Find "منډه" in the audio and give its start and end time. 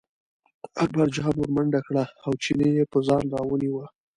1.55-1.79